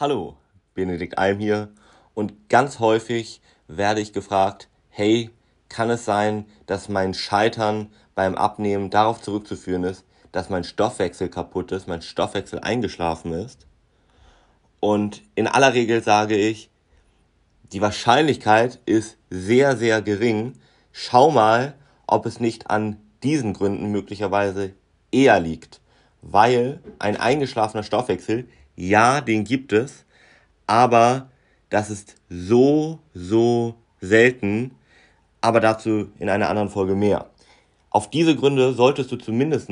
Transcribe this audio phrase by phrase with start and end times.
[0.00, 0.36] Hallo,
[0.74, 1.70] Benedikt Alm hier
[2.14, 5.30] und ganz häufig werde ich gefragt, hey,
[5.68, 11.72] kann es sein, dass mein Scheitern beim Abnehmen darauf zurückzuführen ist, dass mein Stoffwechsel kaputt
[11.72, 13.66] ist, mein Stoffwechsel eingeschlafen ist?
[14.78, 16.70] Und in aller Regel sage ich,
[17.72, 20.52] die Wahrscheinlichkeit ist sehr, sehr gering.
[20.92, 21.74] Schau mal,
[22.06, 24.74] ob es nicht an diesen Gründen möglicherweise
[25.10, 25.80] eher liegt,
[26.22, 28.48] weil ein eingeschlafener Stoffwechsel
[28.78, 30.04] ja, den gibt es,
[30.68, 31.30] aber
[31.68, 34.70] das ist so, so selten,
[35.40, 37.28] aber dazu in einer anderen Folge mehr.
[37.90, 39.68] Auf diese Gründe solltest du zumindest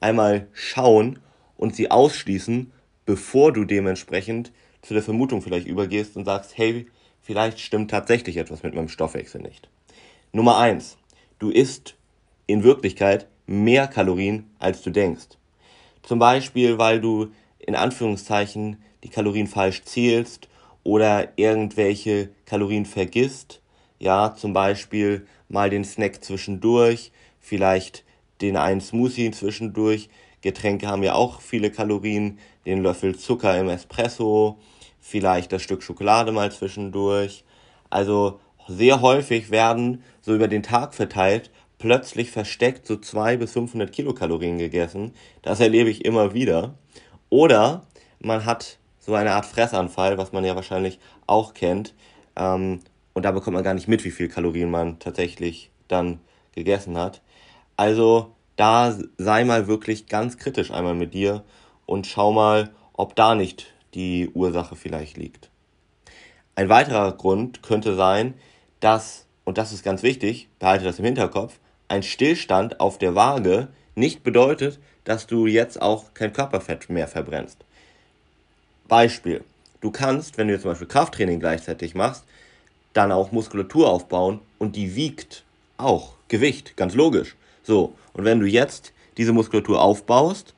[0.00, 1.18] einmal schauen
[1.56, 2.70] und sie ausschließen,
[3.06, 6.86] bevor du dementsprechend zu der Vermutung vielleicht übergehst und sagst, hey,
[7.22, 9.70] vielleicht stimmt tatsächlich etwas mit meinem Stoffwechsel nicht.
[10.32, 10.98] Nummer eins:
[11.38, 11.94] Du isst
[12.46, 15.38] in Wirklichkeit mehr Kalorien, als du denkst.
[16.02, 17.30] Zum Beispiel, weil du
[17.66, 20.48] in Anführungszeichen die Kalorien falsch zählst
[20.84, 23.60] oder irgendwelche Kalorien vergisst.
[23.98, 28.04] Ja, zum Beispiel mal den Snack zwischendurch, vielleicht
[28.40, 30.08] den einen Smoothie zwischendurch.
[30.40, 34.58] Getränke haben ja auch viele Kalorien, den Löffel Zucker im Espresso,
[35.00, 37.44] vielleicht das Stück Schokolade mal zwischendurch.
[37.90, 41.50] Also sehr häufig werden so über den Tag verteilt
[41.82, 45.14] plötzlich versteckt so 200 bis 500 Kilokalorien gegessen.
[45.42, 46.74] Das erlebe ich immer wieder.
[47.32, 47.86] Oder
[48.20, 51.94] man hat so eine Art Fressanfall, was man ja wahrscheinlich auch kennt.
[52.36, 52.80] Ähm,
[53.14, 56.20] und da bekommt man gar nicht mit, wie viel Kalorien man tatsächlich dann
[56.54, 57.22] gegessen hat.
[57.74, 61.42] Also da sei mal wirklich ganz kritisch einmal mit dir
[61.86, 65.48] und schau mal, ob da nicht die Ursache vielleicht liegt.
[66.54, 68.34] Ein weiterer Grund könnte sein,
[68.80, 73.68] dass, und das ist ganz wichtig, behalte das im Hinterkopf, ein Stillstand auf der Waage
[73.94, 77.58] nicht bedeutet, dass du jetzt auch kein Körperfett mehr verbrennst.
[78.88, 79.42] Beispiel.
[79.80, 82.24] Du kannst, wenn du jetzt zum Beispiel Krafttraining gleichzeitig machst,
[82.92, 85.44] dann auch Muskulatur aufbauen und die wiegt
[85.76, 87.36] auch Gewicht, ganz logisch.
[87.62, 90.54] So, und wenn du jetzt diese Muskulatur aufbaust,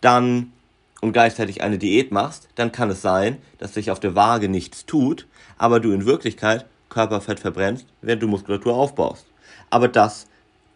[0.00, 0.52] dann
[1.00, 4.86] und gleichzeitig eine Diät machst, dann kann es sein, dass sich auf der Waage nichts
[4.86, 5.26] tut,
[5.58, 9.26] aber du in Wirklichkeit Körperfett verbrennst, während du Muskulatur aufbaust.
[9.70, 10.26] Aber das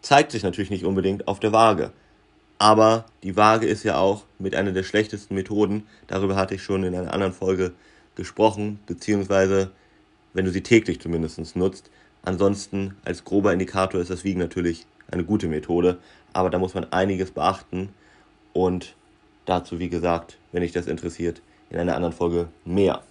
[0.01, 1.91] zeigt sich natürlich nicht unbedingt auf der Waage.
[2.59, 5.87] Aber die Waage ist ja auch mit einer der schlechtesten Methoden.
[6.07, 7.73] Darüber hatte ich schon in einer anderen Folge
[8.15, 9.71] gesprochen, beziehungsweise
[10.33, 11.89] wenn du sie täglich zumindest nutzt.
[12.23, 15.99] Ansonsten als grober Indikator ist das Wiegen natürlich eine gute Methode,
[16.33, 17.89] aber da muss man einiges beachten
[18.53, 18.95] und
[19.45, 23.01] dazu, wie gesagt, wenn dich das interessiert, in einer anderen Folge mehr.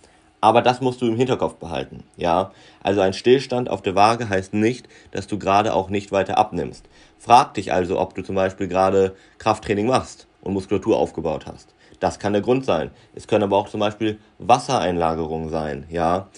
[0.41, 2.53] Aber das musst du im Hinterkopf behalten, ja.
[2.83, 6.89] Also ein Stillstand auf der Waage heißt nicht, dass du gerade auch nicht weiter abnimmst.
[7.19, 11.75] Frag dich also, ob du zum Beispiel gerade Krafttraining machst und Muskulatur aufgebaut hast.
[12.01, 12.91] Das kann der Grund sein.
[13.15, 16.29] Es können aber auch zum Beispiel Wassereinlagerungen sein, ja.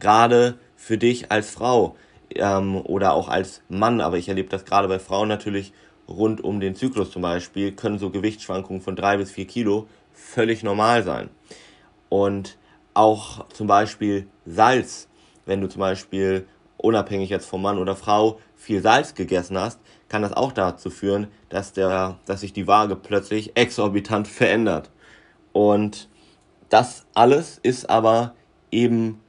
[0.00, 1.96] Gerade für dich als Frau
[2.34, 5.72] ähm, oder auch als Mann, aber ich erlebe das gerade bei Frauen natürlich
[6.08, 10.62] rund um den Zyklus zum Beispiel, können so Gewichtsschwankungen von drei bis vier Kilo völlig
[10.62, 11.30] normal sein.
[12.08, 12.58] Und
[12.94, 15.08] auch zum Beispiel Salz,
[15.46, 16.46] wenn du zum Beispiel
[16.76, 21.28] unabhängig jetzt vom Mann oder Frau viel Salz gegessen hast, kann das auch dazu führen,
[21.48, 24.90] dass, der, dass sich die Waage plötzlich exorbitant verändert.
[25.52, 26.08] Und
[26.68, 28.34] das alles ist aber
[28.70, 29.20] eben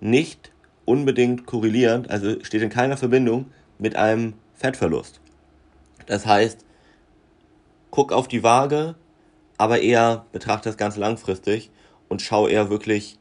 [0.00, 0.52] nicht
[0.84, 5.20] unbedingt korrelierend, also steht in keiner Verbindung mit einem Fettverlust.
[6.06, 6.64] Das heißt,
[7.90, 8.94] guck auf die Waage,
[9.58, 11.70] aber eher betrachte das Ganze langfristig
[12.10, 13.18] und schau eher wirklich,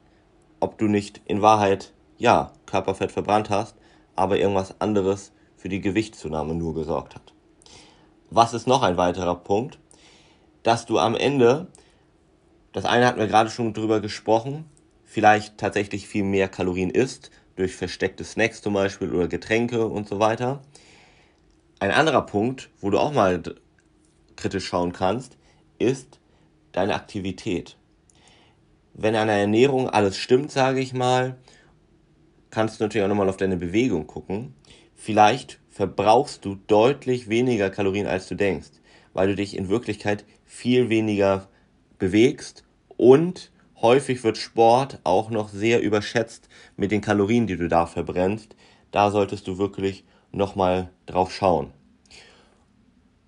[0.60, 3.76] ob du nicht in Wahrheit, ja, Körperfett verbrannt hast,
[4.18, 7.34] aber irgendwas anderes für die Gewichtszunahme nur gesorgt hat.
[8.30, 9.80] Was ist noch ein weiterer Punkt?
[10.64, 11.68] Dass du am Ende,
[12.74, 14.66] das eine hatten wir gerade schon drüber gesprochen,
[15.06, 20.20] vielleicht tatsächlich viel mehr Kalorien isst, durch versteckte Snacks zum Beispiel oder Getränke und so
[20.20, 20.62] weiter.
[21.80, 23.42] Ein anderer Punkt, wo du auch mal
[24.36, 25.38] kritisch schauen kannst,
[25.78, 26.20] ist
[26.72, 27.78] deine Aktivität
[29.02, 31.38] wenn an der Ernährung alles stimmt, sage ich mal,
[32.50, 34.54] kannst du natürlich auch nochmal auf deine Bewegung gucken.
[34.96, 38.72] Vielleicht verbrauchst du deutlich weniger Kalorien, als du denkst,
[39.13, 41.48] weil du dich in Wirklichkeit viel weniger
[41.98, 42.66] bewegst
[42.98, 43.51] und
[43.81, 48.56] häufig wird Sport auch noch sehr überschätzt mit den Kalorien, die du da verbrennst.
[48.92, 50.04] Da solltest du wirklich
[50.34, 51.72] nochmal drauf schauen.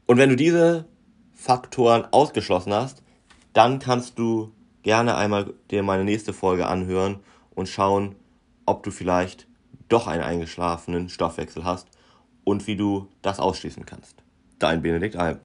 [0.06, 0.85] Und wenn du diese
[1.33, 3.03] Faktoren ausgeschlossen hast,
[3.53, 4.51] dann kannst du
[4.83, 7.19] gerne einmal dir meine nächste Folge anhören
[7.56, 8.16] und schauen,
[8.66, 9.48] ob du vielleicht
[9.89, 11.88] doch einen eingeschlafenen Stoffwechsel hast
[12.44, 14.24] und wie du das ausschließen kannst.
[14.60, 15.39] Dein Benedikt Alm.